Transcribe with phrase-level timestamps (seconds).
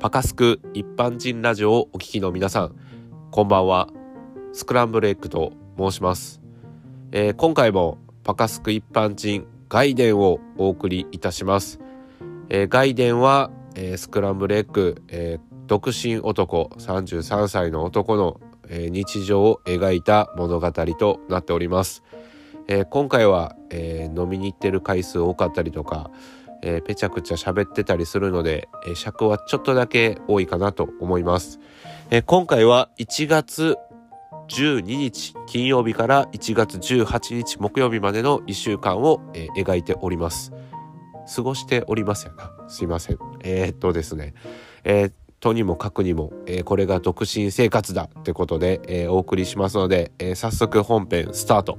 [0.00, 2.74] パカスク一般人ラジオをお聞きの皆さん、
[3.30, 3.90] こんばんは。
[4.54, 6.40] スクランブルエッグと申します。
[7.12, 11.80] えー、今回もパカスク一般人外伝をお送りいたします。
[12.48, 18.40] えー、外伝は、えー、スクランブルエッグ、え独身男33歳の男の、
[18.70, 22.02] え日常を描いた物語となっております。
[22.68, 26.10] え今回は、え飲みに行ってる回数多かったりとか、
[26.62, 31.60] えー、ぺちゃくちゃ喋ってたりするので、えー、尺はちょっとだけ多いかなと思います。
[32.10, 33.76] えー、今回は1月
[34.48, 40.52] 12日金曜日から1月18日木曜日までの1週間を、えー、描いております。
[41.34, 42.68] 過ごしておりますよな。
[42.68, 43.18] すいません。
[43.42, 44.34] えー、っとですね。
[44.84, 51.78] えーとにもかくにも、えー、これが独身生活だってことで、えー、お送りしますので、えー、早速本編スタート。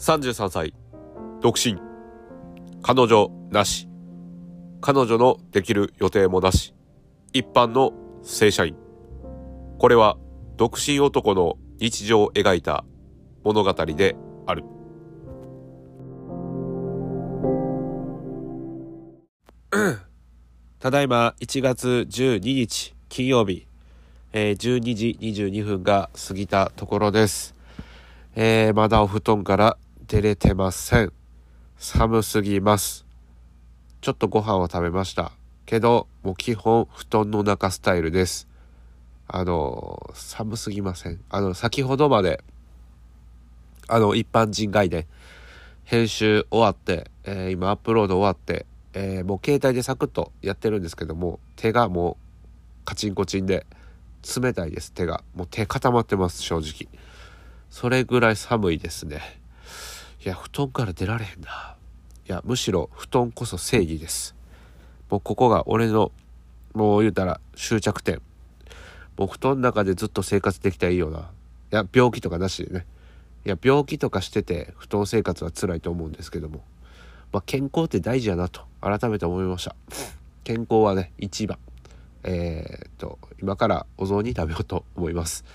[0.00, 0.74] 33歳
[1.42, 1.78] 独身。
[2.82, 3.86] 彼女なし。
[4.80, 6.74] 彼女のできる予定もなし。
[7.34, 8.76] 一般の正社員。
[9.78, 10.16] これは
[10.56, 12.86] 独身男の日常を描いた
[13.44, 14.64] 物語である。
[20.80, 23.66] ただいま1月12日金曜日、
[24.32, 27.54] えー、12時22分が過ぎたところです、
[28.34, 29.76] えー、まだお布団から
[30.10, 31.12] 出れてません。
[31.78, 33.06] 寒すぎます。
[34.00, 35.30] ちょっとご飯を食べました。
[35.66, 38.48] けど、もう基本布団の中スタイルです。
[39.28, 41.20] あの、寒すぎません。
[41.30, 42.42] あの、先ほどまで、
[43.86, 45.06] あの、一般人外で、
[45.84, 52.18] 編集終わって、えー、今アップロード終わって、えー、もう携帯でサクッとやってるんですけども、手がも
[52.82, 53.64] うカチンコチンで
[54.42, 55.22] 冷たいです、手が。
[55.36, 56.88] もう手固まってます、正直。
[57.70, 59.39] それぐらい寒いですね。
[60.24, 61.76] いや、布団から出られへんな。
[62.28, 64.34] いや、むしろ布団こそ正義です。
[65.08, 66.12] もうここが俺の、
[66.74, 68.20] もう言うたら終着点。
[69.16, 71.20] もう布団の中でずっと生活できたらいいよな。
[71.20, 71.22] い
[71.74, 72.86] や、病気とかなしでね。
[73.46, 76.62] いや、病気とかしてて布団生活は辛いと思うんですけども。
[77.32, 79.74] まあ、健康って大事やなと改めて思いました。
[80.44, 81.58] 健康はね、一番。
[82.24, 85.46] えー、っと、今からお雑煮食べようと思います。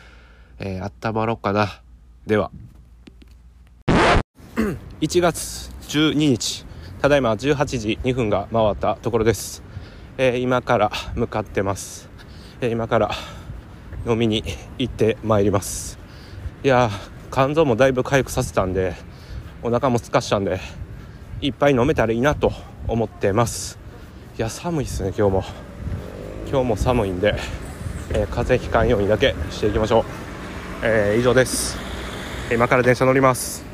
[0.57, 1.81] えー、温まろうかな。
[2.25, 2.49] では。
[5.01, 6.65] 1月12日
[7.01, 9.61] ただいま18時2分が回ったところです、
[10.17, 12.09] えー、今から向かってます、
[12.61, 13.11] えー、今から
[14.07, 14.45] 飲みに
[14.77, 15.99] 行ってまいります。
[16.63, 16.89] いや
[17.31, 18.93] 肝臓もだいぶ回復させたんで
[19.61, 20.59] お腹もすかしたんで
[21.41, 22.53] いっぱい飲めたらいいなと
[22.87, 23.77] 思ってます。
[24.37, 25.43] いや寒いっすね今日も。
[26.49, 27.35] 今日も寒いんで、
[28.11, 30.03] えー、風邪ひかんようにだけしていきましょう、
[30.83, 31.77] えー、以上です。
[32.51, 33.64] 今から電車乗ります。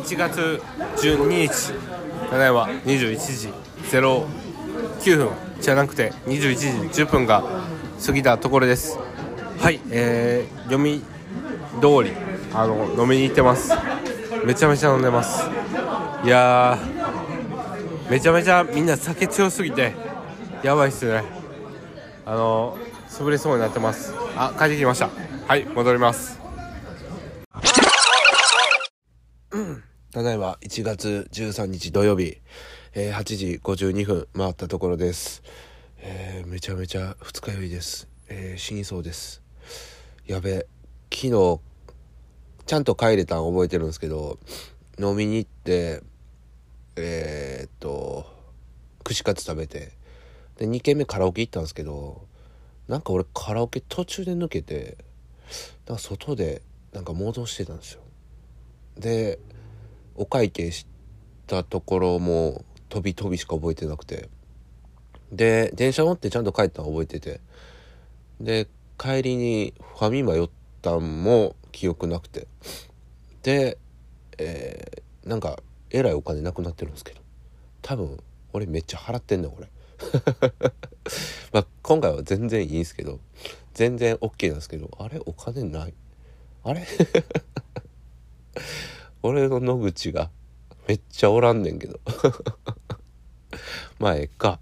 [0.00, 0.62] 1月
[0.96, 1.74] 12日
[2.30, 3.52] ただいま21時
[3.90, 5.30] 09分
[5.60, 7.44] じゃなくて21時10分が
[8.04, 8.98] 過ぎたところです。
[9.58, 11.02] はいえー、読み
[11.82, 12.12] 通り
[12.54, 13.74] あの飲みに行ってます。
[14.46, 15.44] めちゃめちゃ飲んでます。
[16.24, 16.78] いや
[18.08, 19.92] めちゃめちゃみんな酒強すぎて
[20.62, 21.24] やばいっすね。
[22.24, 22.78] あの
[23.10, 24.14] 潰れそうになってます。
[24.34, 25.10] あ帰ってきました。
[25.46, 26.39] はい戻ります。
[30.20, 32.36] ただいま1月13日土曜日、
[32.92, 35.42] えー、8時52分回ったところです。
[35.96, 38.06] えー、めちゃめちゃ二日酔いです。
[38.28, 39.42] えー、死にそうです。
[40.26, 40.66] やべ、
[41.10, 41.60] 昨日、
[42.66, 44.38] ちゃんと帰れたん覚えてるんですけど、
[44.98, 46.02] 飲みに行って、
[46.96, 48.26] えー、っと、
[49.02, 49.92] 串カツ食べて、
[50.58, 52.26] で、2軒目カラオケ行ったんですけど、
[52.88, 54.98] なんか俺カラオケ途中で抜けて、
[55.86, 56.60] なんか外で
[56.92, 58.02] なんか戻してたんですよ。
[58.98, 59.38] で、
[60.14, 60.86] お会計し
[61.46, 64.28] たところも飛び飛びしか覚えてなくて。
[65.32, 67.40] で電車乗ってちゃんと帰ったの覚えてて。
[68.40, 68.68] で
[68.98, 70.50] 帰りにファミマ寄っ
[70.82, 72.46] たんも記憶なくて。
[73.42, 73.78] で、
[74.38, 75.60] えー、なんか
[75.90, 77.20] えらいお金なくなってるんですけど。
[77.82, 78.18] 多分
[78.52, 79.68] 俺めっちゃ払ってんねんこれ。
[81.52, 83.20] まあ今回は全然いいんですけど。
[83.74, 84.90] 全然 OK なんですけど。
[84.98, 85.94] あれお金ない。
[86.64, 86.86] あれ？
[89.22, 90.30] 俺の野口が
[90.88, 92.00] めっちゃおらんねんけど。
[93.98, 94.60] まあええか。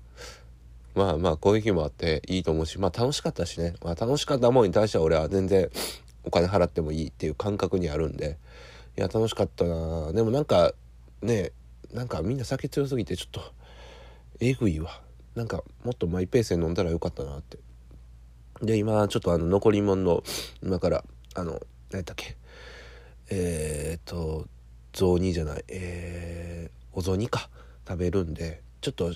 [0.95, 5.71] まあまあこういう日もあっていいと思うしまあ楽しかったしね、まあ、楽しかったもんに対しては俺は全然
[6.25, 8.39] お金払ってもいいっていう感覚にあるんで。
[8.97, 10.75] いや楽しかったなでもなんか
[11.23, 11.53] ね
[11.95, 13.41] なんかみんな酒強すぎてちょっと
[14.41, 15.01] えぐいわ。
[15.37, 17.59] なんかもっとマイペースで飲んだらよかったなって。
[18.61, 20.25] で今ちょっとあの残り物の
[20.63, 21.05] 今から
[21.35, 21.53] あの
[21.91, 22.37] 何やったっけ。
[23.31, 24.47] えー、っと
[24.93, 27.51] 雑煮じゃないえー、お雑煮か。
[27.87, 29.15] 食べるんでちょっと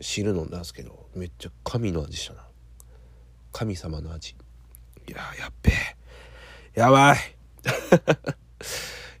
[0.00, 2.42] 汁飲んだんですけどめっちゃ神の味したな。
[3.52, 4.34] 神様の味。
[5.06, 6.80] いややっべえ。
[6.80, 7.18] やばい。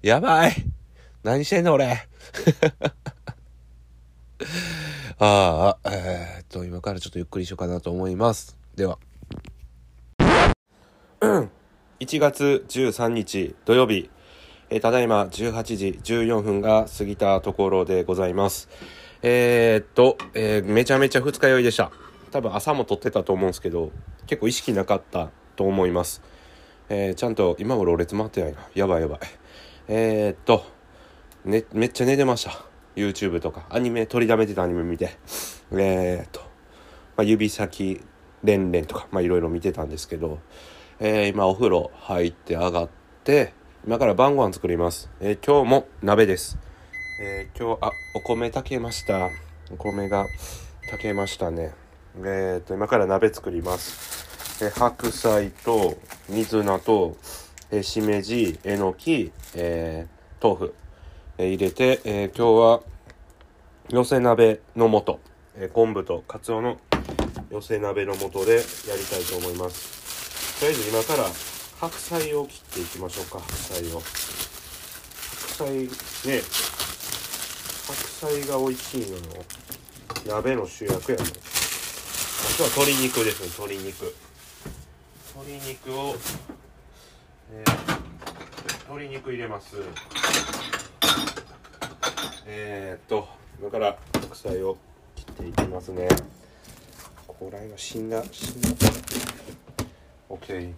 [0.02, 0.54] やばい。
[1.22, 1.86] 何してんの俺。
[5.18, 8.56] ああ、えー、っと、今からちょっとゆっくりしようかなと思います。
[8.74, 8.98] では。
[12.00, 14.10] 1月13日土曜日、
[14.70, 18.68] えー、ただいま18時14分が過ぎたところでございます。
[19.22, 21.90] えー、っと、えー、めちゃめちゃ二日酔いでした。
[22.30, 23.92] 多分朝も撮ってたと思うんですけど、
[24.26, 26.22] 結構意識なかったと思います。
[26.88, 28.58] えー、ちゃんと今頃列回ってないな。
[28.74, 29.18] やばいやばい。
[29.88, 30.64] えー、っと、
[31.44, 32.64] ね、めっちゃ寝てました。
[32.96, 35.16] YouTube とか、アニメ、取りだめてたアニメ見て、
[35.72, 36.46] えー、っと、ま
[37.18, 38.00] あ、指先
[38.42, 40.38] 連々とか、まあ、いろいろ見てたんですけど、
[41.00, 42.88] えー、今お風呂入って上がっ
[43.24, 43.52] て、
[43.86, 45.10] 今から晩ご飯作ります。
[45.20, 46.56] えー、今日も鍋です。
[47.20, 49.28] えー、今日、あ、お米炊けました。
[49.70, 50.26] お米が
[50.84, 51.74] 炊けましたね。
[52.16, 54.64] えー、っと、今から鍋作ります。
[54.64, 55.98] え白菜と
[56.30, 57.18] 水菜と、
[57.70, 60.06] えしめじ、えのき、え
[60.42, 60.74] 豆腐、
[61.36, 62.80] え入れて、え今日は
[63.90, 65.20] 寄せ鍋の素、
[65.56, 66.78] え昆布とかつおの
[67.50, 68.60] 寄せ鍋の素でや
[68.96, 73.40] りたいと思いますとりあえず今から白菜を切っていきましょうか。
[73.40, 74.00] 白菜を。
[74.00, 76.42] 白菜ね
[77.86, 77.94] 白
[78.32, 79.44] 菜が美味しいのよ
[80.26, 81.34] 鍋の主役やね今
[82.56, 84.14] 日は鶏肉ですね鶏肉。
[85.36, 86.16] 鶏肉を、
[87.52, 87.68] えー、
[88.88, 89.76] 鶏肉入れます。
[92.46, 93.28] えー、っと
[93.60, 94.76] 今から白菜を
[95.14, 96.08] 切っていきますね。
[97.26, 98.68] こらが死んだ死んだ。
[100.30, 100.72] OK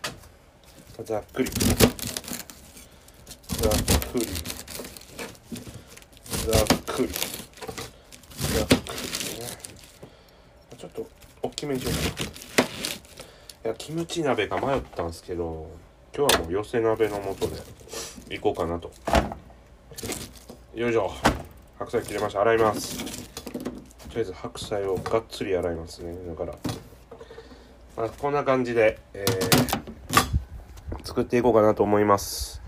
[1.04, 1.50] ざっくり。
[1.50, 1.58] ざ
[3.68, 3.72] っ
[4.12, 4.26] くり。
[6.46, 7.08] ざっくり。
[7.08, 8.84] ざっく
[9.32, 9.46] りね。
[10.78, 11.06] ちょっと
[11.42, 12.26] 大きめにしようかな。
[13.66, 15.68] いやキムチ鍋が迷ったんですけど
[16.16, 17.50] 今日はもう寄せ鍋の素
[18.28, 18.90] でいこうかなと。
[20.74, 21.12] よいしょ。
[21.78, 22.40] 白菜切れました。
[22.40, 23.04] 洗います。
[24.08, 26.16] とりあえず白菜をがっつり洗いますね。
[26.26, 26.56] だから、
[27.96, 29.75] まあ、こんな感じで、えー、
[31.16, 32.60] 作っていこうかなと思います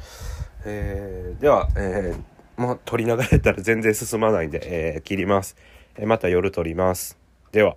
[0.64, 5.54] えー、では、えー、もう取りながらやったら全然進まないんで、えー、切ります、
[5.96, 7.18] えー、また夜取ります
[7.52, 7.76] では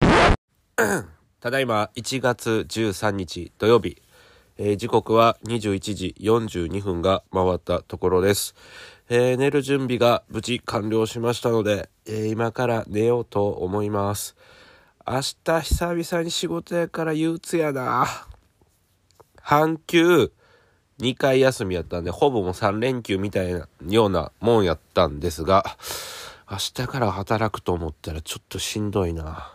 [1.40, 4.00] ただいま1月13日土曜日
[4.60, 8.56] えー、時刻は21時42分が回ったところです。
[9.08, 14.34] えー、寝る準備が無事完了しましたので、えー、今から寝ようと思います。
[15.06, 18.08] 明日久々に仕事やから憂鬱やな。
[19.48, 20.30] 半休
[21.00, 25.64] 2回休みやったんで、ほぼもう3連休みたいなようなもんやったんですが、
[26.50, 29.54] 明日から働くと思ったらちょっとしんどいな。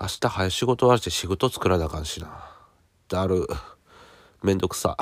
[0.00, 2.48] 明日早仕事終わして仕事作らなあかんしな。
[3.08, 3.48] だる。
[4.44, 4.96] めんどくさ。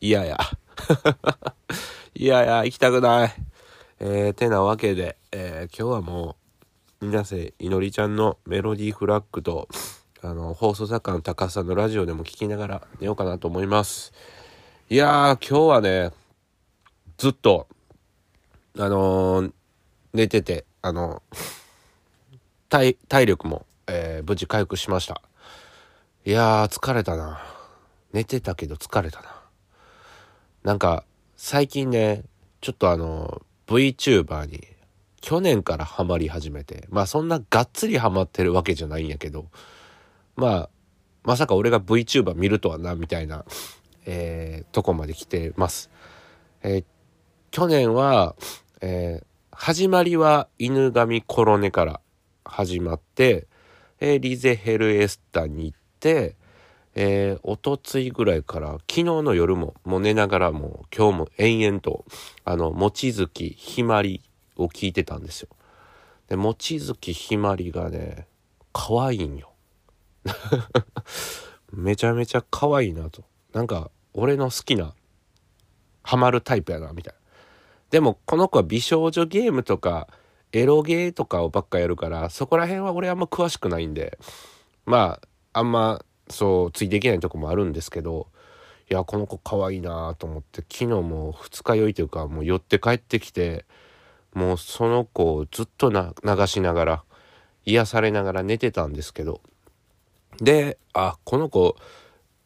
[0.00, 0.38] 嫌や。
[2.14, 3.34] いやいや、行きたくない。
[3.98, 6.36] えー、てなわけで、えー、今日はも
[7.00, 9.68] う、皆さん、いのりちゃんのメロディーフラッグと、
[10.20, 14.12] あの、放送作家の高須さんのラジオでも聞きながら寝ようかなと思います。
[14.90, 16.10] いやー、今日はね、
[17.18, 17.68] ずっと、
[18.76, 19.52] あのー、
[20.14, 21.22] 寝てて、あの
[22.68, 25.22] 体、体力も、えー、無事回復しました。
[26.24, 27.40] いやー、疲れたな。
[28.12, 29.40] 寝てたけど疲れたな。
[30.64, 31.04] なんか、
[31.36, 32.24] 最近ね、
[32.60, 34.66] ちょっとあの、VTuber に
[35.20, 39.46] 去年からハマり始めて、まあそんながっつりハマってるわけじゃないんやけど、
[40.38, 40.70] まあ、
[41.24, 43.44] まさか俺が VTuber 見るとはな、みたいな、
[44.06, 45.90] えー、とこまで来てます。
[46.62, 46.84] えー、
[47.50, 48.36] 去年は、
[48.80, 52.00] えー、始まりは犬神コロネから
[52.44, 53.48] 始まって、
[53.98, 56.36] えー、リゼヘルエスタに行って、
[56.94, 62.04] えー、おとついぐらいから、昨日の夜も、もう寝ながらも、今日も延々と、
[62.44, 64.22] あの、もちづきひまり
[64.56, 65.48] を聞いてたんですよ。
[66.28, 68.28] で、もちづきひまりがね、
[68.72, 69.47] 可愛いんよ。
[71.72, 73.24] めちゃめちゃ可愛いなと。
[73.52, 74.94] なんか、俺の好きな、
[76.02, 77.20] ハマるタイプやな、みたいな。
[77.90, 80.08] でも、この子は美少女ゲームとか、
[80.52, 84.18] エロゲーとかをばっかやるから、そこら辺は俺あんま詳しくないんで、
[84.86, 85.20] ま
[85.52, 88.28] あ、あんまそうついていけないとこもあるんですけど
[88.90, 93.66] いやこの子可愛いなと思って昨日も二日酔いというかもう寄って帰ってきて
[94.34, 97.04] もうその子をずっと流しながら
[97.64, 99.42] 癒されながら寝てたんですけど
[100.40, 101.76] であこの子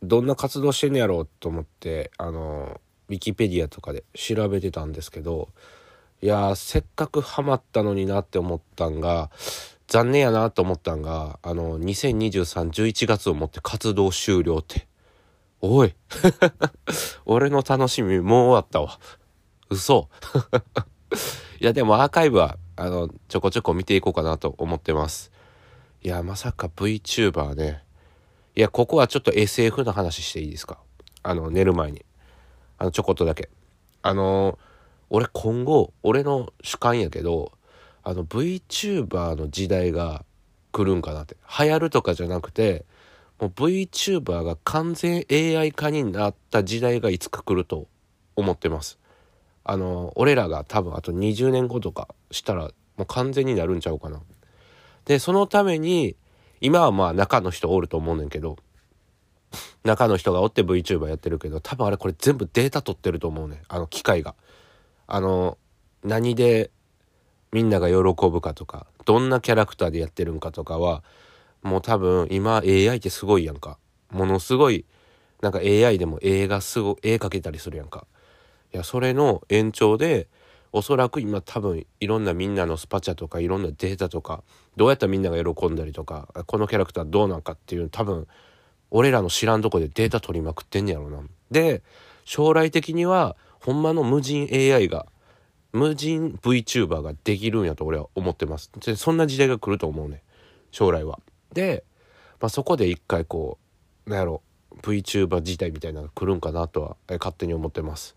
[0.03, 5.49] どんな活動してんねやろうと思ってあのウィキペディアとかで調べてたんですけど
[6.23, 9.31] いやせっかくハマったのになって思ったんが
[9.89, 14.87] 残念やなと思ったんがあの202311月をもって活動終了って。
[15.61, 15.95] おい。
[17.27, 18.99] 俺の楽しみもう終わったわ。
[19.69, 20.09] 嘘。
[21.61, 25.32] いやでもアーカイブはあのちょこちょこ見ていこうかなと思ってます。
[26.05, 27.85] いやまさか VTuber ね。
[28.57, 30.79] いやここはちょっと SF の話していいですか？
[31.23, 32.05] あの寝る前に。
[32.79, 33.49] あのちょこっとだけ。
[34.03, 34.59] あの
[35.11, 37.53] 俺今後俺の主観やけど
[38.03, 40.25] あの VTuber の時代が
[40.73, 41.37] 来るんかなって。
[41.61, 42.85] 流行るとかじゃなくて
[43.39, 47.87] もう VTuber が完全 AI 化になった時代がいつか来ると
[48.35, 48.99] 思ってます。
[49.63, 54.21] あの俺らが多分あと20年後とかしたらもう完全になるんちゃうかな。
[55.05, 56.17] でそのために
[56.61, 58.57] 今はまあ中の人おると思うねんけど
[59.85, 63.61] 中の人がおって VTuber やってるけど多分あれこれ全部データ取ってると思うねん。
[63.69, 64.35] あの機械が。
[65.07, 65.59] あの
[66.05, 66.71] 何で
[67.51, 67.95] みんなが喜
[68.31, 71.03] ぶかとかどんなキャラクターでやってるんかとかは
[71.63, 73.79] もう多分今 AI ってすごいやんか。
[74.11, 74.85] ものすごい
[75.41, 78.07] なんか AI でも絵がすご絵描けたりするやんか。
[78.73, 80.29] いやそれの延長で
[80.73, 84.43] おそらく今多分いろんなみんなのスパチャとかいろんなデータとか
[84.77, 88.27] どうやったらみんなが喜んだりとかこのキャラクターどうなんかっていう多分
[88.91, 91.21] 俺らの知らんとこでデータ取りまくってんやろな。
[91.51, 91.83] で
[92.25, 95.07] 将来的にはほんまの無人 AI が
[95.73, 98.71] 無人 VTuber ができるんやと俺は思ってます。
[98.81, 100.23] でそんな時代が来ると思うね
[100.71, 101.21] 将来は。
[101.53, 101.85] で、
[102.41, 103.59] まあ、そこで一回こ
[104.07, 104.43] うなんやろ
[104.83, 108.17] VTuber 自体みたいなのが来るんかなとは勝手に思ってます。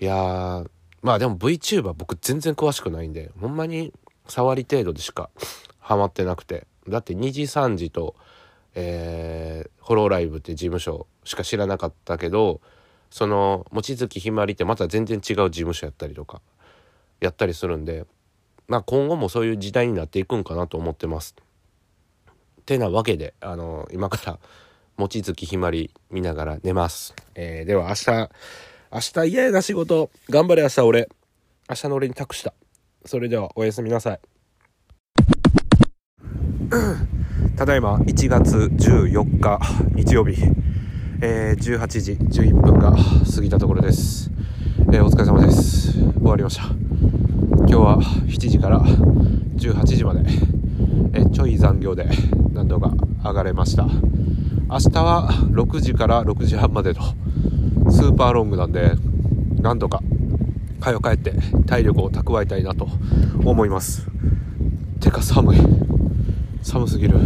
[0.00, 0.70] いやー
[1.02, 3.92] まあでも VTuber 僕全然詳しくないんでほんまに
[4.26, 5.30] 触り程度でしか
[5.78, 8.14] ハマってなくてだって2時3時と、
[8.74, 12.60] えー、ホローライブって事務所しか知らなかったけど
[13.10, 16.40] その望月ひまりってまた全然違う事務所やったりとか
[17.20, 18.04] やったりするんで
[18.66, 21.34] まあ今後もそういう時代になっていくんかなと思ってます。
[22.66, 24.38] てなわけであの今から
[24.98, 27.14] 望月ひまり見ながら寝ます。
[27.34, 28.30] えー、では明日
[28.90, 30.08] 明日嫌やな仕事。
[30.30, 31.10] 頑張れ明日俺。
[31.68, 32.54] 明日の俺に託した。
[33.04, 34.20] それではおやすみなさい。
[37.56, 39.60] ただいま1月14日
[39.94, 40.42] 日曜日、
[41.20, 44.30] えー、18時11分が過ぎたところです。
[44.90, 45.92] えー、お疲れ様です。
[45.92, 46.62] 終わりました。
[46.62, 50.20] 今日は7時から18時まで、
[51.12, 52.08] えー、ちょい残業で
[52.54, 52.92] 何度か
[53.22, 53.82] 上がれました。
[53.84, 57.02] 明日は6時から6時半までと
[57.90, 58.92] スーパーロングなんで
[59.60, 60.02] なんとか
[60.80, 61.32] 早よ帰って
[61.66, 62.88] 体力を蓄えたいなと
[63.44, 64.06] 思います。
[65.00, 65.58] てか寒い。
[66.62, 67.18] 寒すぎる。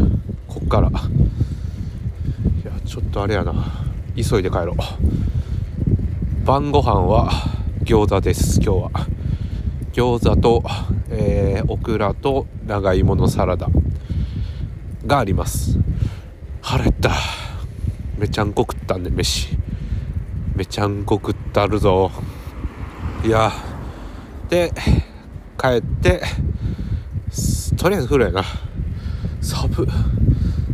[0.49, 0.88] こっから。
[0.88, 0.92] い
[2.64, 3.52] やちょっとあれやな。
[4.16, 4.76] 急いで帰ろう。
[6.47, 7.31] 晩ご飯は
[7.85, 8.90] 餃子です今日は。
[9.92, 10.62] 餃子と、
[11.11, 13.69] えー、オクラと長芋のサラダ。
[15.07, 15.78] があります。
[16.61, 17.11] 腹減った。
[18.16, 19.62] めちゃんこ食ったんで飯。
[20.54, 22.11] めちゃんこ食ったるぞ。
[23.25, 23.52] いや
[24.49, 24.73] で
[25.59, 26.23] 帰って
[27.78, 28.44] とりあえず風呂やな。
[29.40, 29.87] 寒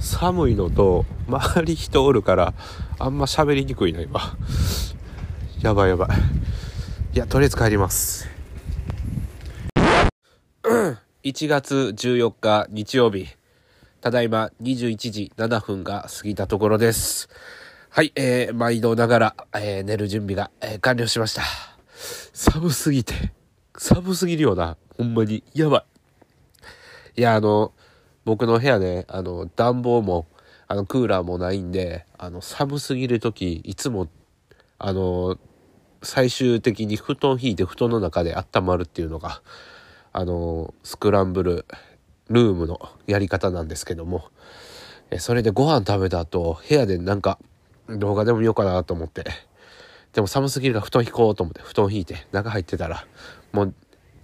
[0.00, 2.54] 寒いのと周り人おるから
[2.98, 4.36] あんま喋りにくいな今。
[5.62, 6.08] やばいやばい。
[7.14, 8.28] いやとりあえず帰ります。
[11.24, 13.26] 1月14日日曜日。
[14.00, 17.28] ただいま21時7分が過ぎたところです。
[17.98, 21.42] はい、えー、毎度ながら、えー、寝る準備が、えー、完了しました。
[22.32, 23.32] 寒すぎて、
[23.76, 24.76] 寒すぎるよな。
[24.96, 25.42] ほんまに。
[25.52, 25.84] やば
[27.16, 27.20] い。
[27.20, 27.72] いや、あの、
[28.24, 30.28] 僕の部屋ね、あの、暖房も、
[30.68, 34.06] あの、クーラーもないんで、あの、寒すぎる時、いつも、
[34.78, 35.36] あの、
[36.04, 39.42] 最終的に布団引いて布団の中で温まるっていうのが、
[40.12, 41.66] あの、スクランブル
[42.28, 42.78] ルームの
[43.08, 44.26] やり方なんですけども、
[45.10, 47.40] えそれでご飯食べた後、部屋でなんか、
[47.88, 49.24] 動画でも見ようかなと思って。
[50.12, 53.06] でも寒すぎるから布団引こうと思って布団引いて中入ってたら
[53.52, 53.74] もう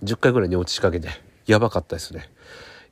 [0.03, 1.09] 10回ぐらい寝落ちしかけて
[1.47, 2.31] やばかったですね。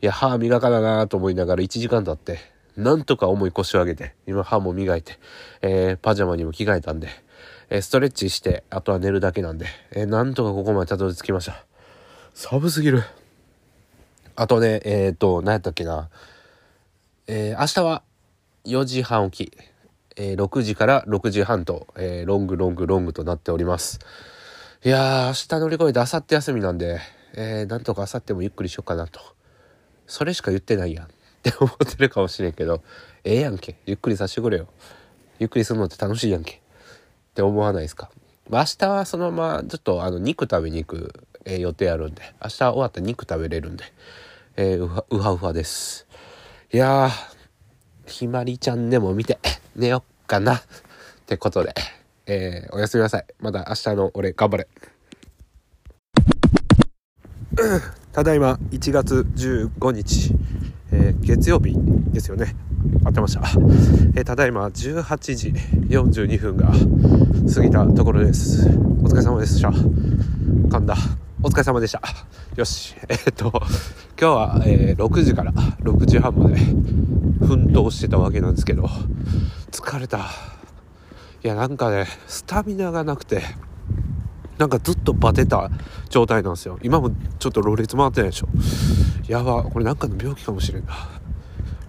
[0.02, 2.38] いや歯磨かななと思いながら1時間経って
[2.76, 5.18] なんとか重い腰を上げて今歯も磨いて、
[5.62, 7.08] えー、パジャマにも着替えたんで、
[7.70, 11.64] えー、ストレッチしてあとは寝るだけなんで、えー、なんとかここまでたどり着きました。
[12.34, 13.04] 寒すぎる。
[14.34, 16.08] あとね、えっ、と、何やったっけな。
[17.26, 18.02] えー明日は
[18.64, 19.71] 4時半起き。
[20.16, 23.98] えー、6時から6時半と、えー、ロングロングロングとなっております。
[24.84, 27.00] いやー、明日乗り越えて明後日休みなんで、
[27.34, 29.20] えー、なんとか明後日もゆっくりしようかなと。
[30.06, 31.08] それしか言ってないやんっ
[31.42, 32.82] て思ってるかもしれんけど、
[33.24, 33.76] ええやんけ。
[33.86, 34.68] ゆっくりさせてくれよ。
[35.38, 36.62] ゆっくりするのって楽しいやんけ
[37.32, 38.10] って思わないですか、
[38.48, 43.84] まあ、明日はそのままちょっとあの肉食べに行く、えー、予定あるんで明日終わったら肉食べれるんで、
[44.56, 46.06] えー、うはうはうはです
[46.72, 47.10] いやー
[48.06, 49.38] ひまりちゃんでも見て
[49.76, 50.56] 寝よっかな。
[50.56, 50.62] っ
[51.26, 51.74] てことで、
[52.26, 53.24] えー、おやすみなさい。
[53.40, 54.68] また明日の俺頑張れ。
[58.12, 60.34] ただいま1月15日、
[60.90, 61.74] えー、月曜日
[62.12, 62.54] ですよね。
[63.04, 63.42] 合ってました、
[64.14, 65.48] えー、ただいま18時
[65.88, 66.72] 42分が
[67.54, 68.68] 過ぎたところです。
[68.68, 69.68] お疲れ様でした。
[69.68, 70.96] 噛んだ
[71.44, 72.00] お疲れ様でした。
[72.54, 72.94] よし。
[73.08, 78.88] えー、っと今日は、えー、6時から6時半まで奮闘してたわけなんですけど
[79.72, 80.30] 疲れた。
[81.42, 83.42] いやなんかねスタミナがなくて
[84.56, 85.68] なんかずっとバテた
[86.10, 86.78] 状態なんですよ。
[86.80, 88.48] 今もちょっとろれつ回ってないでしょ。
[89.26, 90.92] やばこれなんかの病気かもしれんな。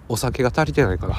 [0.08, 1.16] お酒が足りてないから。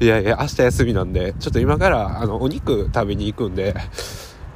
[0.00, 3.74] いやいや明日休みなんでちょっと今からあのお肉食べに行くんで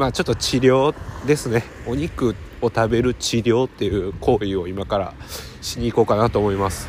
[0.03, 0.93] まあちょっと治療
[1.29, 1.63] ですね。
[1.87, 5.15] お肉を食べる治療っていう行為を今から
[5.61, 6.89] しに行こうかなと思います、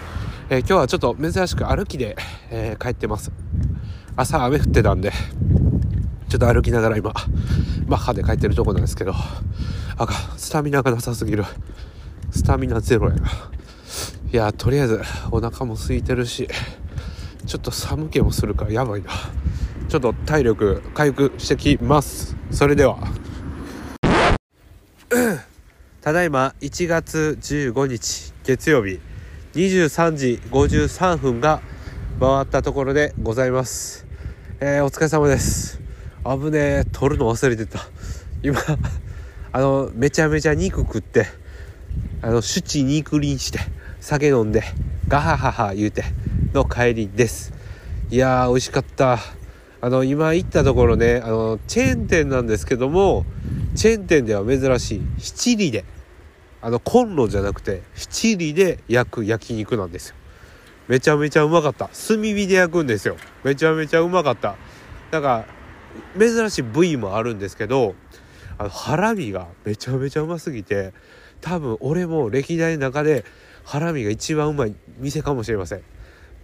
[0.50, 2.18] えー、今日はちょっと珍しく歩きで、
[2.50, 3.32] えー、帰ってます。
[4.16, 5.12] 朝雨降ってたんで
[6.28, 7.14] ちょっと歩きながら今
[7.86, 9.14] マッハで帰ってるとこなんですけど
[9.96, 11.46] あかスタミナがなさすぎる。
[12.32, 13.28] スタミナゼロやな。
[14.32, 16.50] いやとりあえずお腹も空いてるし
[17.46, 19.12] ちょっと寒気もするからやばいな。
[19.90, 22.36] ちょっと体力回復してきます。
[22.52, 22.98] それでは。
[26.02, 29.00] ただいま1月15日月曜日。
[29.54, 31.62] 23時53分が
[32.20, 34.08] 回ったところでございます。
[34.60, 35.80] えー、お疲れ様です。
[36.26, 37.80] 危ねえ取るの忘れてた。
[38.42, 38.60] 今
[39.54, 41.28] あのめちゃめちゃ肉食って
[42.22, 43.60] あの手地肉林して
[44.00, 44.64] 酒飲んで
[45.08, 46.04] ガハハハ言うて
[46.54, 47.54] の帰りです。
[48.10, 49.20] いやー美味しかった。
[49.84, 53.26] あの今行ったところねあのチェーン店なんですけども
[53.76, 55.84] チェーン店では珍しい七里で。
[56.62, 60.16] あのコンロじゃなくて七里で焼く焼肉なんですよ。
[60.88, 61.90] めちゃめちゃうまかった。
[61.90, 63.18] 炭火で焼くんですよ。
[63.44, 64.56] めちゃめちゃうまかった。
[65.12, 65.46] だか
[66.18, 67.96] ら珍しい部位もあるんですけど
[68.58, 70.94] あのハラミがめちゃめちゃうますぎて
[71.42, 73.26] 多分俺も歴代の中で
[73.66, 75.84] ハラミが一番うまい店かもしれません。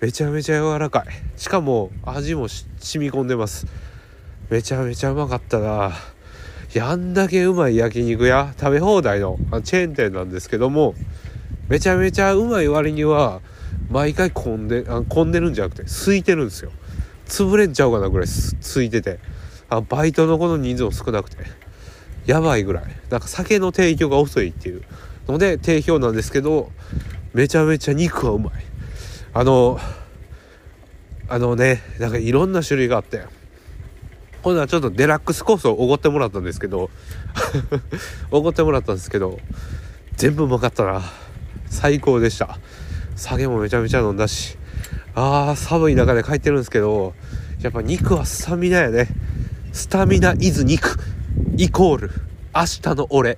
[0.01, 1.05] めちゃめちゃ柔らかい。
[1.35, 3.67] しかも味も染み込んでます。
[4.49, 5.91] めちゃめちゃうまかったな。
[6.73, 10.93] やあんだけうまい焼肉屋食べ放題のチェーン店なんですけども
[11.67, 13.41] めちゃめちゃうまい割には
[13.89, 16.71] 毎回混んであ混んでるんじゃなくて空いてるんですよ。
[17.25, 18.27] 潰れんちゃうかなぐらい
[18.61, 19.19] 空いてて。
[19.71, 21.37] あバイトの子の人数も少なくて。
[22.25, 22.83] やばいぐらい。
[23.09, 24.83] なんか酒の提供が遅いっていう
[25.27, 26.71] ので定評なんですけど
[27.33, 28.68] めちゃめちゃ肉はうまい。
[29.33, 29.79] あの
[31.27, 33.23] あのねなんかいろんな種類があって
[34.41, 36.89] 今度はちょっとデラックスコースをおごってもらったんですけど
[38.31, 39.39] おごってもらったんですけど
[40.15, 41.01] 全部うまかったな。
[41.69, 42.57] 最高でした。
[43.15, 44.57] 酒もめちゃめちゃ飲んだし
[45.13, 47.13] あー寒い中で帰ってるんですけど
[47.61, 49.07] やっぱ肉はスタミナやね。
[49.71, 50.97] スタミナイズ肉
[51.57, 52.11] イコール
[52.55, 53.33] 明日の俺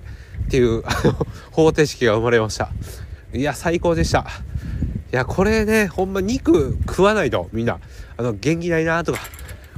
[0.46, 1.12] っていうあの
[1.50, 2.70] 方程式が生まれました。
[3.34, 4.26] いや最高でした。
[5.12, 7.80] いやこれねほんま肉食わないとみんな。
[8.16, 9.20] あの元気ないなとか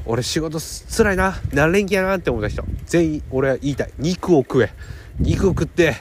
[0.06, 2.64] 俺仕事つらいな何連休やなって思った人。
[2.86, 3.90] 全員俺は言いたい。
[3.98, 4.70] 肉を食え。
[5.18, 5.96] 肉を食って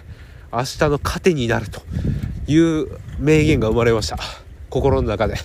[0.52, 1.82] 明日の糧になると
[2.48, 4.17] いう名言が生まれました。
[4.69, 5.36] 心の中で。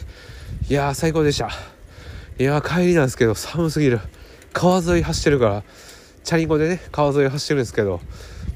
[0.68, 1.50] いや最高でした。
[2.38, 4.00] いや帰りなんですけど寒すぎる。
[4.52, 5.62] 川沿い走ってるから
[6.24, 8.00] チャリンコでね川沿い走ってるんですけど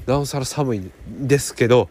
[0.05, 1.87] なおさら寒いんですけど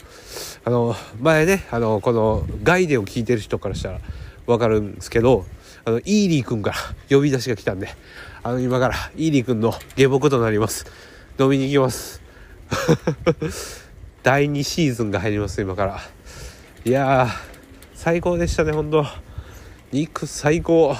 [0.64, 4.00] あの前ねあのこのガイデを聞いてる人からしたら
[4.46, 5.44] 分かるんですけど
[5.84, 6.76] あのイーリー君から
[7.10, 7.88] 呼び出しが来たんで
[8.44, 10.84] あの今からイーリー君の下僕となります。
[11.38, 12.20] 飲みに行きます。
[14.24, 16.00] 第2シーズンが入ります今から。
[16.84, 17.28] いや
[17.94, 19.06] 最高でしたねほんと。
[19.92, 20.96] 肉最高。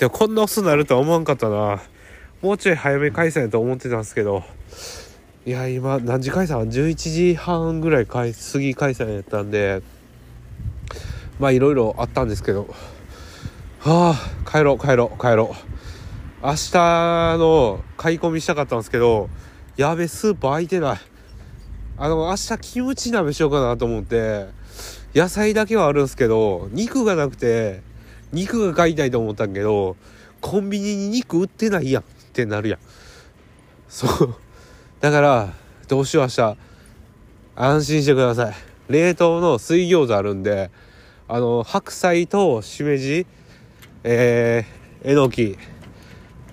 [0.00, 1.80] でもこんなオスになるとは思わんかったな。
[2.42, 4.42] もうちょい早め開催と思ってたんですけど。
[5.46, 9.80] いや今何時開催 ?11 時半ぐらい過ぎ開催やったんで
[11.38, 12.66] まあいろいろあったんですけど。
[13.78, 15.54] はあ帰ろう帰ろう帰ろ
[16.42, 16.44] う。
[16.44, 16.72] 明日
[17.38, 19.30] の買い込みしたかったんですけど
[19.76, 20.98] やべスーパー空いてない。
[21.96, 24.48] あの明日キムチ鍋しようかなと思って
[25.14, 27.82] 野菜だけはあるんですけど肉がなくて
[28.32, 29.94] 肉が買いたいと思ったんけど
[30.40, 32.80] コンビニに肉売ってないやんってなるやん。
[33.88, 34.34] そう。
[35.00, 35.52] だから
[35.88, 36.56] どうしよう明日。
[37.58, 38.54] 安心してください。
[38.88, 40.70] 冷凍の水餃子あるんで
[41.26, 43.26] あの白菜としめじ
[44.04, 45.58] えー、えのき、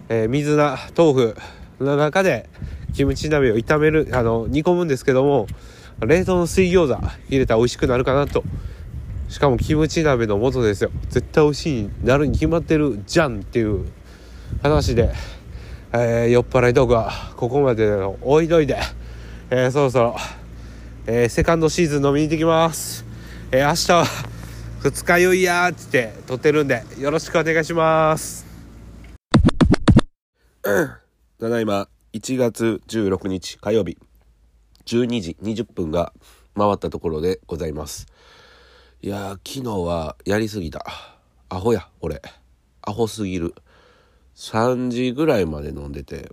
[0.09, 1.37] えー、水菜豆腐
[1.79, 2.49] の中で
[2.93, 5.47] キムチ鍋を炒めるあの煮込むんですけども
[5.99, 8.43] 冷凍の水餃子入れたら美味しくなるかなと。
[9.29, 10.91] しかもキムチ鍋の素ですよ。
[11.09, 13.85] 絶対美味しいになるに決まってるじゃんっていう
[14.61, 15.11] 話で、
[15.95, 18.77] えー、酔っ払いトークはここまでの置いといて、
[19.51, 20.15] えー、そろそろ、
[21.05, 23.05] えー、セカンドシーズン飲みに行ってきます、
[23.51, 24.05] えー、明日は
[24.79, 28.43] 二日酔いやーって撮ってるんでよろしくお願いします。
[31.39, 33.97] ただいま1月16日火曜日。
[34.85, 36.11] 12時20分が
[36.57, 38.07] 回ったところでございます。
[39.03, 40.85] いやー昨日はやりすぎた。
[41.49, 42.19] アホや俺
[42.81, 43.53] アホすぎる。
[44.35, 46.29] 3時ぐらいまで飲んでて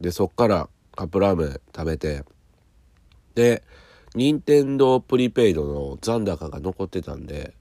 [0.00, 2.24] でそっからカップラーメン食べて
[3.34, 3.62] で
[4.14, 7.54] 任天堂プリペイドの残高が残ってたんで、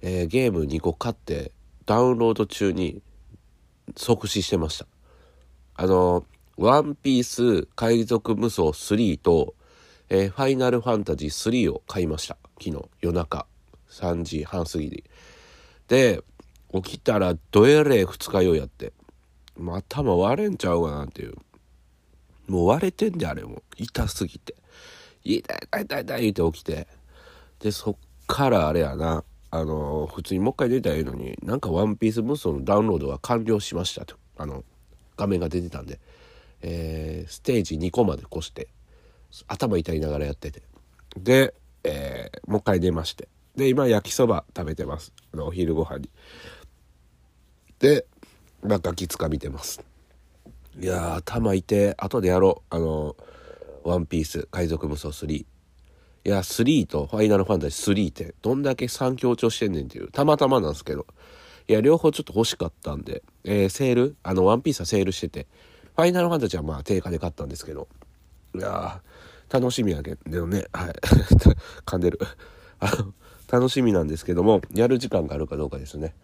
[0.00, 1.52] えー、ゲーム2個買って
[1.86, 3.02] ダウンロード中に
[3.96, 4.86] 即死してました
[5.74, 6.24] あの
[6.60, 9.54] ワンピース海賊無双3と、
[10.10, 12.36] えー、ファイナルファンタジー3を買いました。
[12.62, 13.46] 昨日夜中
[13.88, 15.04] 3時半過ぎに。
[15.88, 16.22] で、
[16.74, 18.92] 起きたらどえれ二日酔いやって。
[19.58, 21.34] もう頭割れんちゃうかなっていう。
[22.48, 23.62] もう割れてんであれも。
[23.76, 24.54] 痛すぎて。
[25.24, 26.86] 痛い痛い痛い痛い言って起きて。
[27.60, 29.24] で、そっからあれやな。
[29.50, 34.16] あの、普通にもう一回出たらいいのに、なんかワンピース無双のダウンロードが完了しましたと。
[34.36, 34.64] あの、
[35.16, 36.00] 画面が出てたんで。
[36.62, 38.68] えー、ステージ2個まで越して
[39.46, 40.62] 頭痛いながらやってて
[41.16, 41.54] で、
[41.84, 46.10] えー、もう一回出ましてで今焼きそば食べてますお昼ご飯に
[47.80, 48.06] で
[48.62, 49.80] なんかきつか見てます。
[50.78, 51.94] いや頭痛い。
[51.96, 52.74] 後でやろう。
[52.74, 53.16] あの
[53.82, 55.46] 「ワンピース海賊無双3」い
[56.24, 60.12] や3とファイナルファンタジー3ってどんだけ3強調してんねんっていう。
[60.12, 61.06] たまたまなんですけど。
[61.68, 64.16] いや両方ちょっと欲しかったんで、えー、セール？
[64.22, 65.46] あのワンピースはセールしてて。
[65.96, 67.88] ファイナルファンタジーはまあ定価で買ったんですけど、
[68.54, 69.02] いや
[69.50, 70.92] 楽しみやけどね、はい。
[71.84, 72.18] 噛んでる。
[73.50, 76.14] 楽しみなんですけども、やる時間があるかどうかですね。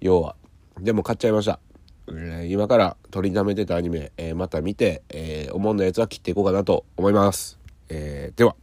[0.00, 0.34] 要は。
[0.80, 1.60] でも買っちゃいました。
[2.08, 7.58] え、今から取りだめてたアニメ、えー、また見て、えー、思んなやつは切っていこうかなと思います。
[7.88, 8.56] えー、では。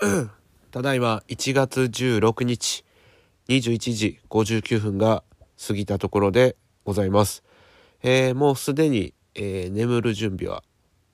[0.70, 2.84] ただいま1月16日
[3.48, 5.22] 21時59分が
[5.66, 7.42] 過ぎたところでございます。
[8.02, 10.62] えー、もうすでに、え、眠る準備は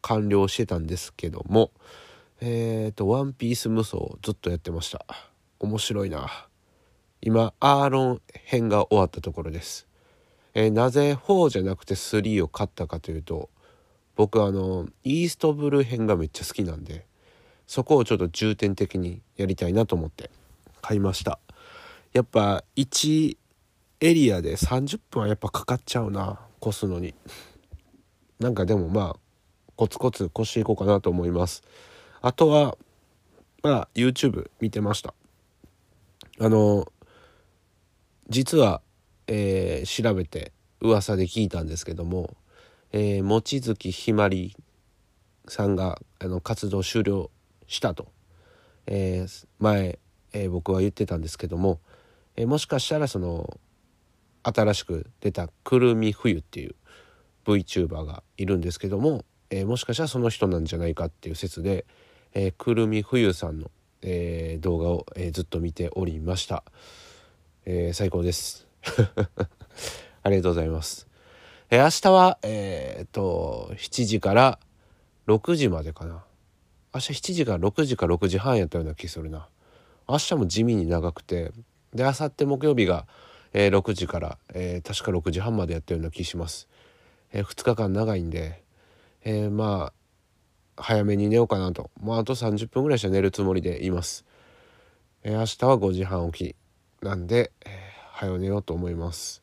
[0.03, 1.71] 完了してたんですけども、
[2.41, 5.07] えっ、ー、と、ワンピース無双ずっとやってました。
[5.61, 6.49] 面白いな。
[7.27, 9.89] 今、アーロン編が終わったところです。
[10.55, 13.51] えー、なぜ4じゃなくて3を買ったかというと、
[14.15, 17.07] 僕あの、イーストブルー編がめっちゃ好きなんで、
[17.67, 20.31] そこをちょっと重点的にやりたいなと思って
[20.83, 21.41] 買いました。
[22.13, 23.37] やっぱ1
[24.01, 26.39] エリアで30分はやっぱかかっちゃうな。
[26.65, 27.15] 越すのに
[28.41, 29.17] なんかでもまあ
[29.77, 31.63] コツコツ越していこうかなと思います
[32.23, 32.77] あとは
[33.63, 35.13] まあ YouTube 見てました
[36.41, 36.87] あの
[38.29, 38.81] 実は、
[39.27, 42.37] えー、調べて噂で聞いたんですけども、
[42.93, 44.57] えー、望月ひまり
[45.49, 47.31] さんがあの活動終了
[47.67, 48.09] したと、
[48.87, 49.99] えー、前、
[50.33, 51.81] えー、僕は言ってたんですけども、
[52.37, 53.59] えー、もしかしたらその
[54.43, 56.75] 新しく出たくるみ冬っていう
[57.47, 61.87] VTuber がいるんですけども、えー、もしかしたらその人なんじゃないかっていう説で、
[62.35, 63.71] えー、くるみ冬さんの、
[64.03, 66.65] えー、動画を、えずっと見ておりました、
[67.66, 68.66] え最高です。
[70.22, 71.07] ありがとうございます、
[71.70, 74.59] え明日はえっと7時から
[75.27, 76.24] 6時までかな。
[76.94, 79.48] 明日7時から6時か6時半やったような気するな。
[80.09, 81.53] 明日も地味に長くて。
[81.94, 83.07] で明後日木曜日が
[83.57, 86.68] えー、6時から、えー、確か6時半までやったような気します、
[87.33, 88.62] えー、2日間長いんで、
[89.24, 89.92] えま
[90.77, 91.90] あ早めに寝ようかなと。
[92.00, 94.24] もうあと30分ぐらいしたら寝るつもりでいます、
[95.22, 96.57] え明日は5時半起き。
[97.05, 97.69] なんで、え
[98.14, 99.43] 早寝ようと思います。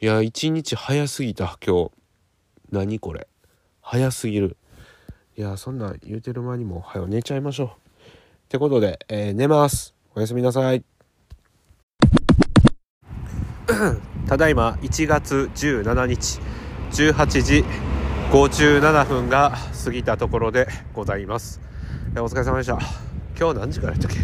[0.00, 1.90] いや一日早すぎた今日。
[2.72, 3.28] 何これ。
[3.82, 4.56] 早すぎる。
[5.36, 7.66] いやそんなん言うてる間にも早寝ちゃいましょう。
[7.66, 7.70] っ
[8.48, 9.94] てことで、え寝ます。
[10.14, 10.82] おやすみなさい。
[14.26, 16.40] ただいま1月17日。
[16.92, 17.64] 18時
[18.30, 19.52] 57分が
[19.84, 21.60] 過ぎたところでございます。
[22.16, 22.78] お疲れ様でした。
[23.38, 24.18] 今日何時からやったっけ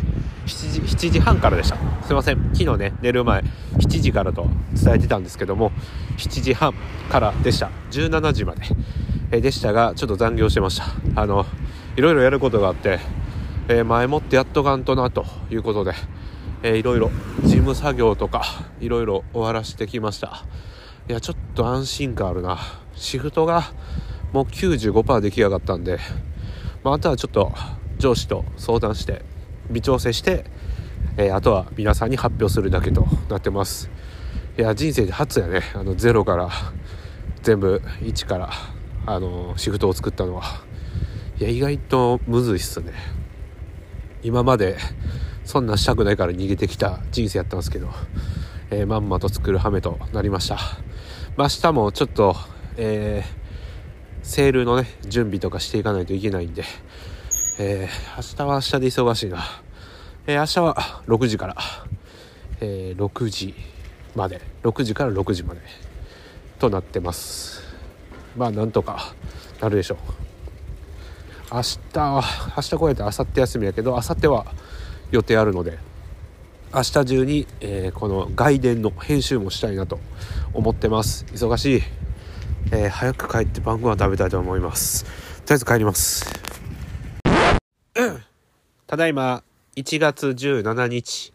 [0.46, 1.76] ？7時 ,7 時半からでした。
[2.02, 2.50] すいません。
[2.54, 3.42] 昨日ね寝る前
[3.76, 5.70] 7時からと伝えてたんですけども
[6.16, 6.74] 7時半
[7.10, 7.70] からでした。
[7.90, 8.62] 17時まで。
[9.30, 10.86] えでしたがちょっと残業してました。
[11.20, 11.46] あの
[11.96, 13.00] いろいろやることがあって、
[13.68, 15.92] えー、前もってやっとかんとなということで
[16.64, 17.10] えー、いろいろ
[17.42, 18.44] 事務作業とか
[18.80, 20.44] いろいろ終わらしてきました。
[21.08, 22.58] いやちょっと安心感あるな。
[22.94, 23.64] シフトが
[24.32, 25.98] もう95%出来上がったんで、
[26.84, 27.52] まあ、あとはちょっと
[28.02, 29.22] 上司と相談して
[29.70, 30.44] 微調整して、
[31.16, 33.88] えー、あとは皆さんに発表するだけとなってます。
[34.58, 35.62] いや人生で初やね。
[35.72, 36.50] あのゼロから
[37.42, 38.50] 全部1から
[39.06, 40.42] あのシフトを作ったのは。
[41.38, 42.92] いや意外とむずいっすね。
[44.24, 44.76] 今まで
[45.44, 47.88] そんなしたくないから逃げてきた人生やったんですけど、
[48.70, 50.56] えー、まんまと作る羽目となりました、
[51.36, 52.36] まあ、明日もちょっと、
[52.76, 56.64] えー、セールのね準備とかしていかないといけないんで、
[57.64, 59.44] えー、明日は明日で忙しいな、
[60.26, 60.74] えー、明日は
[61.06, 61.56] 6時から、
[62.60, 63.54] えー、6時
[64.16, 64.40] まで。
[64.64, 65.60] 6時から6時まで。
[66.58, 67.62] となってます。
[68.36, 69.14] まあなんとか
[69.60, 69.98] なるでしょう。
[71.52, 72.24] 明日は
[72.56, 74.46] 明日こうやって明後日休みやけど明後日は
[75.12, 75.78] 予定あるので
[76.74, 80.00] 明日中に、えー、この外伝の編集もしたいなと
[80.52, 81.26] 思ってます。
[81.32, 81.82] 忙しい、
[82.72, 85.04] えー、早く帰って晩ご飯食べたいと思います。
[85.04, 85.14] とり
[85.50, 86.24] あえず帰ります、
[88.86, 89.42] ただいま
[89.76, 91.32] 1月17日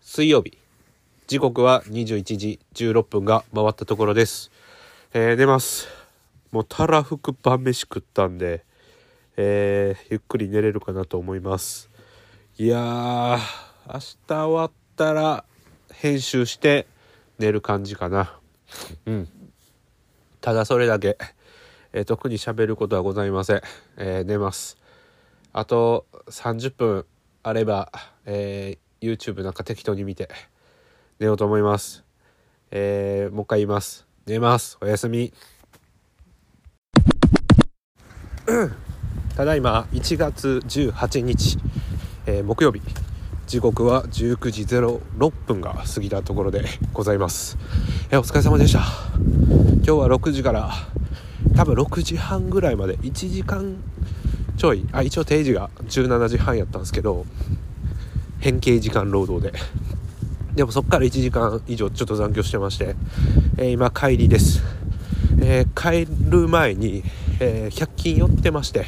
[0.00, 0.56] 水曜日。
[1.26, 4.50] 時刻は21時16分が回ったところです、
[5.12, 5.88] えー、寝ます。
[6.50, 8.64] もうたらふく晩飯食ったんで
[9.36, 11.90] えー、ゆっくり寝れるかなと思います。
[12.58, 13.38] いやー
[13.92, 15.44] 明日終わったら
[15.92, 16.86] 編集して
[17.38, 18.38] 寝る感じかな。
[19.06, 19.28] うん。
[20.40, 21.16] ただそれだけ、
[21.92, 23.62] えー、特に喋ることはございません、
[23.96, 24.81] えー、寝ます。
[25.54, 27.06] あと30分
[27.42, 27.92] あれば、
[28.24, 30.30] えー、YouTube なんか適当に見て
[31.18, 32.04] 寝ようと思います。
[32.70, 34.06] えー、もう一回言います。
[34.26, 34.78] 寝ます。
[34.80, 35.32] おやすみ。
[39.36, 41.58] ただいま1月18日、
[42.26, 42.80] えー、木曜日。
[43.46, 47.58] 時刻は19時06分が過ぎたところでございます、
[48.10, 48.80] えー、お疲れ様でした。
[49.18, 50.70] 今日は6時から
[51.54, 53.76] 多分6時半ぐらいまで1時間
[54.56, 57.26] ちょいあ一応定時が17時半やったんですけど
[58.40, 59.58] 変形時間労働で。
[60.54, 62.94] でもそっから1時間以上ちょっと残業してまして、
[63.56, 64.62] えー、今帰りです、
[65.40, 67.02] えー、帰る前に、
[67.40, 68.84] えー、100均寄ってまして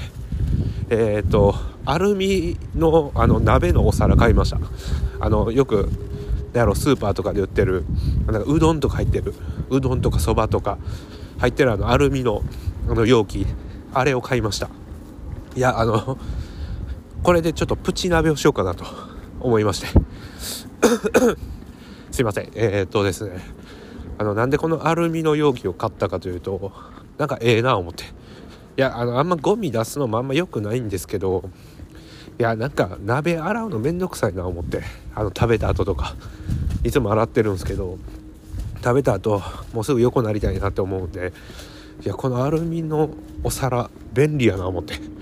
[0.90, 1.55] えっ、と
[1.87, 4.59] アルミのあの鍋のお皿買いました。
[5.20, 5.88] あのよく
[6.53, 7.85] やろスーパーとかで売ってる
[8.27, 9.35] なんかうどんとか入ってる
[9.70, 10.79] うどんとかそばとか
[11.38, 12.42] 入ってるあのアルミの
[12.88, 13.46] あの容器
[13.92, 14.68] あれを買いました。
[15.57, 16.19] いやあの
[17.23, 18.85] これでちょっとプチ鍋をしようかなと
[19.40, 19.87] 思いまして。
[22.11, 22.51] すいません。
[22.55, 23.38] えー、っとですね。
[24.19, 26.73] あのなんでこのアルミの容器を買ったかというと
[27.19, 28.05] なんかええな思って。
[28.05, 28.07] い
[28.77, 31.49] やあのあんまゴミ出すのもあんま良くないんですけど
[32.40, 34.83] いやなんか鍋洗うのめんどくさいな思って。
[35.14, 36.17] あの食べた後とか。
[36.83, 37.99] いつも洗ってるんですけど
[38.83, 39.40] 食べた後
[39.73, 41.33] もうすぐ横になりたいなって思うんで
[42.05, 43.09] いやこのアルミの
[43.43, 45.13] お皿便利やな思って。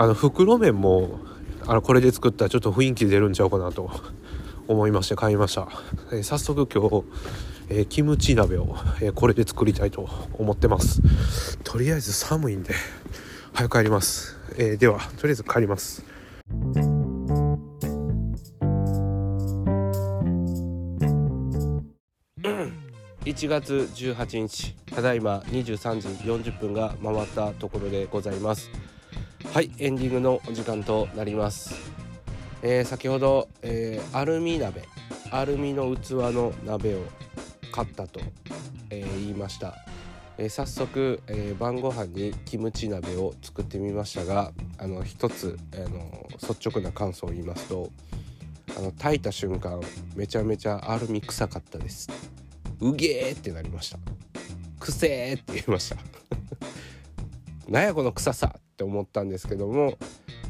[0.00, 1.20] あの袋麺も
[1.66, 3.90] あのこれで作ったらちょっと雰囲気出るんちゃうかなと
[4.66, 5.68] 思いまして買いました、
[6.10, 7.04] えー、早速今日
[7.68, 11.56] えー、キムチ鍋を、えー、これで作りたいと思ってます。
[11.58, 12.74] とりあえず寒いんで
[13.52, 16.02] 早く帰ります、え、ではとりあえず帰ります。
[23.24, 26.08] 1月18日ただいま23時
[26.50, 28.68] 40分が回ったところでございます。
[29.52, 31.74] はいエンディングのお時間となります、
[32.62, 34.84] えー、先ほど、えー、アルミ鍋。
[35.32, 37.02] アルミの器の鍋を
[37.72, 38.20] 買ったと、
[38.90, 39.74] えー、言いました、
[40.38, 47.90] えー、早速、えー、晩ご飯にキムチ鍋を作ってみましたがあの一つあの率直な感想を言いますと
[48.78, 49.80] あの炊いた瞬間
[50.14, 52.08] めちゃめちゃアルミ臭かったです。
[52.80, 53.98] うげーってなりました。
[54.78, 55.96] くせーって言いました。
[57.68, 59.98] なんやこの臭さって思ったんですけども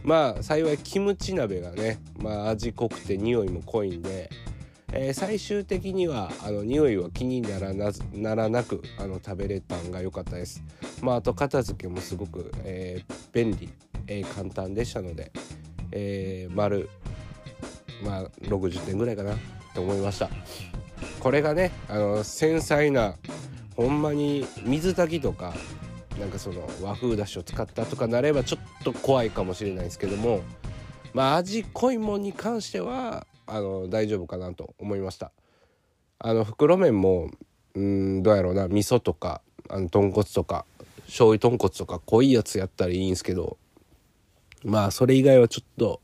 [0.04, 4.30] まあ幸いキムチ鍋がね、まあ、味濃くて匂いも濃いんで
[4.92, 10.64] えー、最終的にはあの匂いは気にならなならなくあの食べれたんが良かったです。
[11.00, 13.70] まあ、あと片付けもすごく、えー、便利、
[14.08, 15.30] えー、簡単でしたので、
[15.92, 16.90] えー、丸、
[18.02, 19.36] まあ、60点ぐらいかな
[19.76, 20.28] と思いました。
[21.20, 23.14] これがねあの繊細な
[23.76, 25.54] ほんまに水炊きとか
[26.20, 30.42] なんかその和風だしを使ったとかなればちょっと怖いかもしれないですけども
[31.14, 35.33] まあ味濃いもんに関してはあの大丈夫かなと思いました。
[36.20, 37.30] あの袋麺も
[37.74, 40.66] うんどうやろうな味噌とかあの豚骨とか
[41.06, 43.56] 醤油豚骨とか濃いやつやったらいいんすけど
[44.62, 46.00] まあそれ以外はちょっと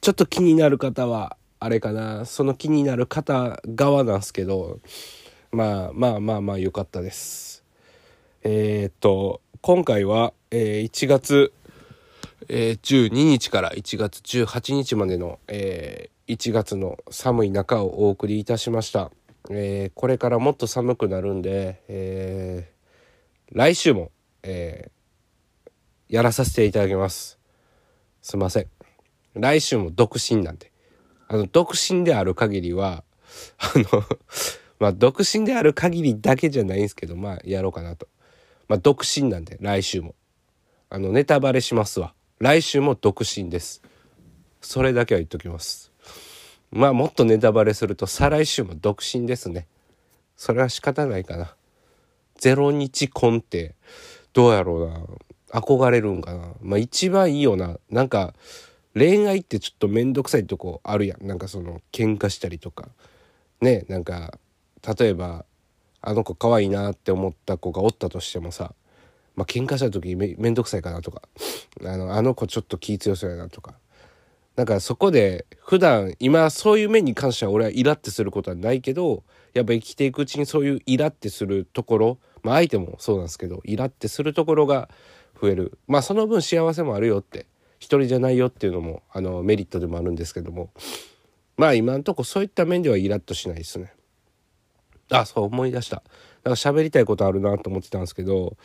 [0.00, 4.80] ちょっと気になる方はあれかなその気になる方側なんすけど
[5.52, 7.49] まあまあまあまあ良かったです。
[8.42, 11.52] えー、っと今回は、えー、1月、
[12.48, 19.10] えー、12日から1月18日までの、えー、1月の寒い中をお送りいたしました、
[19.50, 22.72] え、これからもっと寒くなるんで、え、
[23.52, 24.10] 来週も、
[24.42, 24.90] え、
[26.08, 27.38] やらさせていただきます。
[28.22, 28.66] すいません。
[29.34, 30.72] 来週も独身なんで。
[31.28, 33.04] あの独身である限りは
[33.58, 34.02] あの
[34.80, 38.08] まあ独身である限りだけじゃないんですけどまあやろうかなと。
[38.70, 40.14] まあ独身なんで来週も。
[40.90, 42.14] あのネタバレしますわ。
[42.38, 43.82] 来週も独身です。
[44.60, 45.90] それだけは言っときます。
[46.70, 49.66] まあもっとネタバレすると再来週も独身ですね。
[50.36, 51.56] それは仕方ないかな。
[52.38, 53.74] ゼロ日婚って
[54.32, 55.60] どうやろうな。
[55.60, 56.52] 憧れるんかな。
[56.60, 57.76] まあ一番いいよな。
[57.90, 58.34] なんか
[58.94, 61.26] 恋愛ってちょっと面倒くさいとこあるやん。
[61.26, 62.88] なんかその喧嘩したりとか。
[63.60, 64.38] ねなんか
[64.96, 65.44] 例えば
[66.02, 68.74] あの子可愛いなって思った子がおったとしてもさ
[69.36, 71.22] まあ喧嘩した時め面倒くさいかなとか
[71.84, 73.74] あのあの子ちょっと気強そうやなとか。
[74.56, 79.22] なんかそこで普段今そういう面に関しては俺はイラってすることはないけど
[79.54, 84.90] やっぱ生きていくうちにそういうイラってするところまあ相手もそうなんですけどイラってするところが
[85.40, 85.78] 増える。
[85.86, 87.46] まあその分幸せもあるよって
[87.78, 90.70] 一人じゃないよっていうのもあのメリットでもあるんですけども。
[91.56, 93.92] まあ今んとこそういった面ではイラッとしないですね。
[95.10, 96.02] あそう思い出した。
[96.44, 98.56] なんか喋りたいことあるなと思ってたんですけど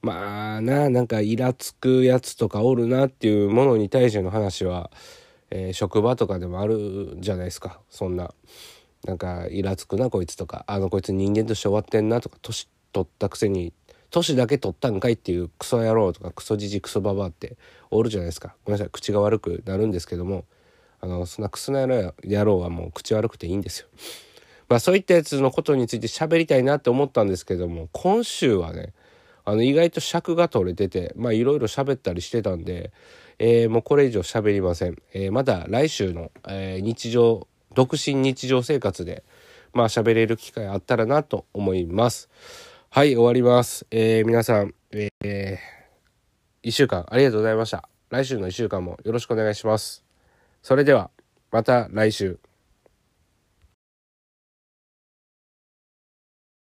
[0.00, 4.90] まあななんかイラつくやつとかおるなっていうものに対しての話は、
[5.50, 8.32] えー、職場とかでもあるじゃないですかそんな。
[9.04, 13.72] なんかイラつくなこいつとかあのこいつ人間として終わってんなとか年取ったくせに
[14.10, 17.56] 年だけ取ったんかいっていうクソ野郎とかクソじじクソババアって
[17.90, 20.44] おるじゃないですかごめんなさい口が悪くなるんですけども
[21.00, 21.86] あのそんなクソ野
[22.44, 23.88] 郎はもう口悪くていいんですよ。
[24.68, 28.92] まあそういったやつのことについて喋りたいなって思ったんですけども今週はね
[29.44, 32.92] あの意外と尺が取れててまあいろいろ喋ったりしてたんで、
[33.38, 34.96] えー、もうこれ以上喋りません。
[35.12, 39.22] えー、また来週の、えー、日常独身日常生活で
[39.72, 42.28] まあ喋れる機会あったらなと思います。
[42.90, 43.86] はい、終わります。
[43.90, 45.58] え、皆さん、えー、
[46.66, 47.88] 1週間ありがとうございました。
[48.08, 50.02] 来週の1週間もよろしくお願いします。
[50.62, 51.10] それでは、
[51.50, 52.45] また来週。